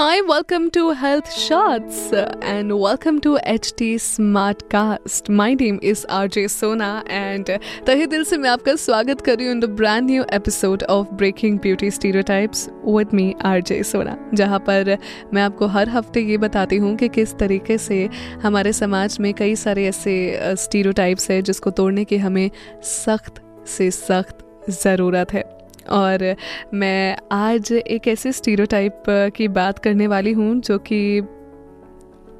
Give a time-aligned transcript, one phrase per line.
[0.00, 2.10] Hi, welcome to Health Shots
[2.42, 5.28] and welcome to HT Smartcast.
[5.30, 7.50] My name is RJ Sona and
[7.86, 11.12] तहे दिल से मैं आपका स्वागत कर रही हूँ in the brand new episode of
[11.14, 14.96] breaking beauty stereotypes with me RJ Sona जहाँ पर
[15.34, 18.04] मैं आपको हर हफ़्ते ये बताती हूँ कि किस तरीके से
[18.42, 20.18] हमारे समाज में कई सारे ऐसे
[20.56, 22.50] स्टीरियोटाइप्स है जिसको तोड़ने की हमें
[22.96, 24.46] सख्त से सख्त
[24.82, 26.36] ज़रूरत है और
[26.74, 29.02] मैं आज एक ऐसे स्टीरियोटाइप
[29.36, 31.20] की बात करने वाली हूँ जो कि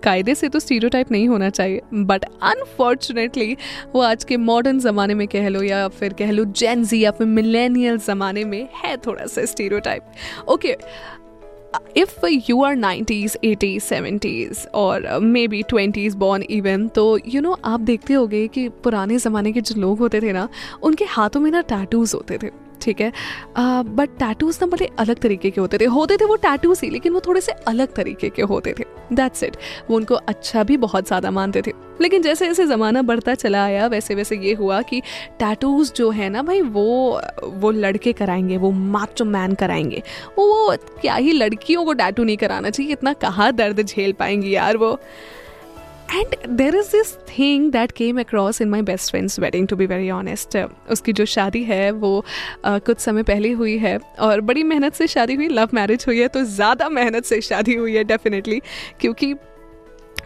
[0.05, 3.57] कायदे से तो स्टीरियोटाइप नहीं होना चाहिए बट अनफॉर्चुनेटली
[3.95, 7.27] वो आज के मॉडर्न ज़माने में कह लो या फिर कह लो जेंजी या फिर
[7.27, 10.03] मिलेनियल ज़माने में है थोड़ा सा stereotype
[10.48, 10.77] okay
[11.97, 17.43] if you are nineties eighties seventies और may be twenties born even तो यू you
[17.43, 20.48] नो know, आप देखते होगे कि पुराने ज़माने के जो लोग होते थे ना
[20.83, 23.12] उनके हाथों में ना टैटूज़ होते थे। ठीक है?
[23.59, 27.12] बट टैटूज ना बड़े अलग तरीके के होते थे। होते थे वो टैटूज ही, लेकिन
[27.12, 29.56] वो थोड़े से अलग तरीके के होते थे। दैट्स इट
[29.91, 33.86] वो उनको अच्छा भी बहुत ज़्यादा मानते थे। लेकिन जैसे जैसे ज़माना बढ़ता चला आया,
[33.86, 35.01] वैसे वैसे ये हुआ कि
[35.39, 40.03] टैटूज जो है ना भाई, वो वो लड़के कराएँगे, वो माचो मैन कराएँगे।
[40.39, 44.77] वो क्या ही लड़कियों को टैटू नहीं कराना चाहिए, इतना कहाँ दर्द झेल पाएँगी यार
[44.77, 44.98] वो?
[46.14, 49.86] And there is this thing that came across in my best friends wedding to be
[49.86, 50.56] very honest
[50.91, 52.25] उसकी जो शादी है वो
[52.67, 56.20] uh, कुछ समय पहले हुई है और बड़ी मेहनत से शादी हुई। लव मैरिज हुई
[56.20, 58.61] है तो ज़्यादा मेहनत से शादी हुई है डेफिनेटली
[59.00, 59.34] क्योंकि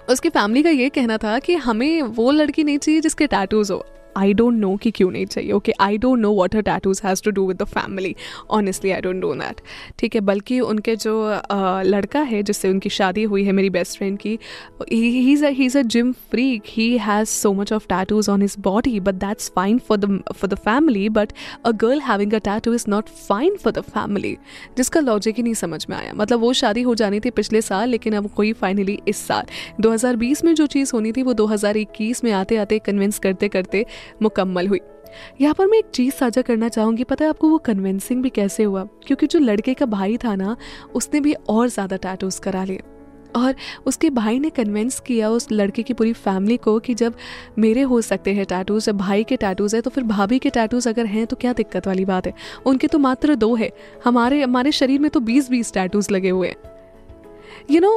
[0.08, 3.84] उसकी फैमिली का ये कहना था कि हमें वो लड़की नहीं चाहिए जिसके टैटूज़ हो।
[4.16, 7.22] आई डोंट नो कि क्यों नहीं चाहिए okay I don't know what her tattoos has
[7.24, 8.14] to do with the family
[8.50, 9.60] honestly I don't know that
[9.98, 11.14] ठीक है, बल्कि उनके जो
[11.86, 14.38] लड़का है, जिससे उनकी शादी हुई है, मेरी बेस्ट फ्रेंड की
[14.92, 15.32] he
[15.64, 19.50] is a gym freak he has so much of tattoos on his body but that's
[19.56, 21.32] fine for the for the family but
[21.64, 24.36] a girl having a tattoo is not fine for the family
[24.76, 27.88] जिसका logic ही नहीं समझ में आया। मतलब वो शादी हो जानी थी पिछले साल,
[27.88, 29.46] लेकिन अब कोई फाइनली इस साल।
[29.80, 33.84] 2020 में जो चीज़ होनी थी, वो 2021 में आते आते कन्विंस करते करते
[34.22, 34.80] मुकम्मल हुई।
[35.40, 38.62] यहाँ पर मैं एक चीज़ साझा करना चाहूँगी। पता है आपको वो कन्विंसिंग भी कैसे
[38.62, 38.84] हुआ?
[39.06, 40.56] क्योंकि जो लड़के का भाई था ना,
[40.94, 42.80] उसने भी और ज़्यादा टैटूज करा लिए।
[43.36, 43.54] और
[43.86, 47.14] उसके भाई ने कन्विंस किया उस लड़के की पूरी फैमिली को कि जब
[47.58, 50.88] मेरे हो सकते हैं टैटूज जब भाई के टैटूज है तो फिर भाभी के टैटूज
[50.88, 52.34] अगर हैं तो क्या दिक्कत वाली बात है?
[52.66, 53.70] उनके तो मात्र दो है।
[54.04, 56.56] हमारे हमारे शरीर में तो बीस बीस टैटूज लगे हुए हैं।
[57.70, 57.96] यू नो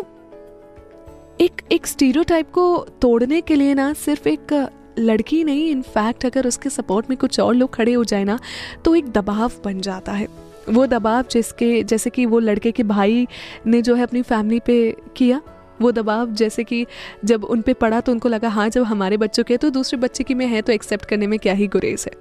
[1.41, 4.53] एक एक स्टीरियोटाइप को तोड़ने के लिए ना, सिर्फ़ एक
[4.99, 8.39] लड़की नहीं इनफैक्ट अगर उसके सपोर्ट में कुछ और लोग खड़े हो जाए ना
[8.85, 10.27] तो एक दबाव बन जाता है।
[10.69, 13.27] वो दबाव जिसके, जैसे कि वो लड़के के भाई
[13.67, 15.41] ने जो है अपनी फैमिली पे किया,
[15.81, 16.85] वो दबाव जैसे कि
[17.25, 20.23] जब उन पे पड़ा तो उनको लगा हाँ जब हमारे बच्चों के तो दूसरे बच्चे
[20.23, 22.13] की में है तो एक्सेप्ट करने में क्या ही गुरेज है?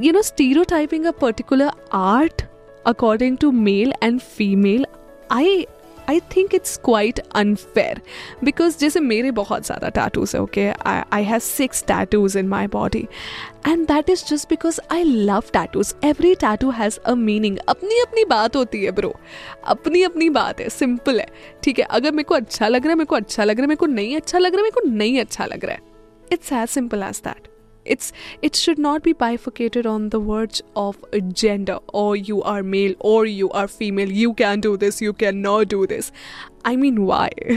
[0.00, 0.22] You know
[0.62, 2.42] stereotyping a particular art
[2.86, 4.86] according to male and female
[5.30, 5.66] I
[6.08, 8.00] I think it's quite unfair
[8.44, 13.06] because जैसे मेरे बहुत ज़्यादा टैटूज है okay I have six tattoos in my body
[13.68, 18.24] and that is just because I love tattoos every tattoo has a meaning अपनी अपनी
[18.24, 19.14] बात होती है ब्रो
[19.64, 21.26] अपनी अपनी बात है सिंपल है,
[21.62, 21.84] ठीक है?
[21.84, 23.86] अगर मेरे को अच्छा लग रहा है, मेरे को अच्छा लग रहा है, मेरे को
[23.86, 25.80] नहीं अच्छा लग रहा है, मेरे को नहीं अच्छा लग रहा है.
[26.32, 27.47] It's as simple as that
[27.96, 28.12] it's
[28.48, 31.00] it should not be bifurcated on the words of
[31.44, 31.78] gender.
[32.02, 34.12] Or you are male or you are female.
[34.20, 36.12] You can do this you cannot do this.
[36.66, 37.56] I mean why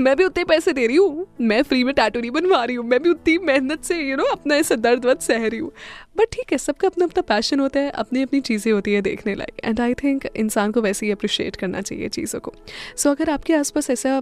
[0.00, 2.84] मैं भी उतने पैसे दे रही हूँ। मैं free में tattoo नहीं बनवा रही हूँ।
[2.86, 5.58] मैं भी उतनी मेहनत से यू you नो know, अपना ऐसा दर्द वर्द सह रही
[5.58, 5.70] हूँ।
[6.18, 9.34] बट ठीक है सबका अपना अपना पैशन होता है अपनी अपनी चीज़ें होती है देखने
[9.34, 12.52] लायक। एंड आई थिंक इंसान को वैसे ही अप्रिशिएट करना चाहिए चीज़ों को।
[12.96, 14.20] सो so, अगर आपके आसपास ऐसा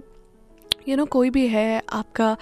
[0.87, 2.35] यू you नो know, कोई भी है आपका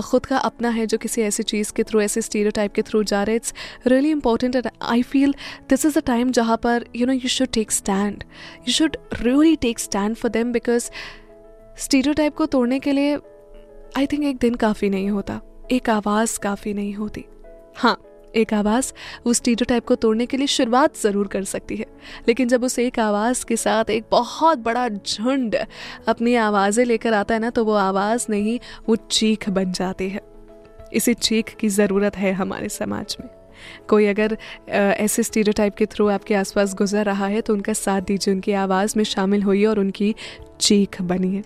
[0.00, 3.02] ख़ुद का अपना है जो किसी ऐसी चीज़ के थ्रू ऐसे स्टीरियो टाइप के थ्रू
[3.02, 3.54] जा रहे it's
[3.86, 5.34] really important and I feel
[5.70, 8.24] this is a time जहाँ पर you know you should take stand
[8.68, 10.90] you should really take stand for them because
[12.14, 13.16] stereotype को तोड़ने के लिए
[13.96, 15.40] आई थिंक एक दिन काफ़ी नहीं होता
[15.72, 17.24] एक आवाज़ काफ़ी नहीं होती.
[17.76, 17.96] हाँ
[18.36, 18.92] एक आवाज़
[19.24, 21.86] उस स्टीरियोटाइप को तोड़ने के लिए शुरुआत ज़रूर कर सकती है।
[22.28, 25.56] लेकिन जब उस एक आवाज़ के साथ एक बहुत बड़ा झुंड
[26.08, 30.20] अपनी आवाज़ें लेकर आता है ना तो वो आवाज़ नहीं, वो चीख बन जाती है।
[30.92, 33.28] इसी चीख की ज़रूरत है हमारे समाज में।
[33.88, 34.36] कोई अगर
[34.70, 38.94] ऐसे स्टीरियोटाइप के थ्रू आपके आसपास गुजर रहा है तो उनका साथ दीजिए, उनकी आवाज़
[38.96, 40.14] में शामिल होइए और उनकी
[40.60, 41.42] चीख बनिए।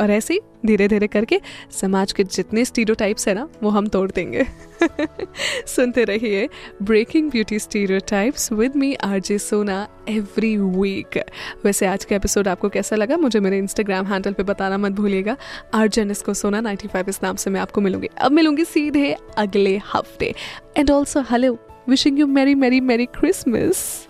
[0.00, 4.10] और ऐसे ही धीरे धीरे करके समाज के जितने स्टीरियोटाइप्स है ना, वो हम तोड़
[4.10, 4.46] देंगे।
[5.66, 6.48] सुनते रहिए
[6.82, 11.24] breaking beauty stereotypes with me R J Sona every week
[11.64, 13.16] वैसे आज का एपिसोड आपको कैसा लगा?
[13.16, 15.36] मुझे मेरे इंस्टाग्राम हैंडल पे बताना मत भूलिएगा।
[15.74, 20.34] आरजन इसको सोना 95 इस नाम से मैं आपको मिलूँगी। अब मिलूँगी सीधे अगले हफ़्ते।
[20.76, 21.58] And also hello
[21.88, 24.09] wishing you merry merry merry Christmas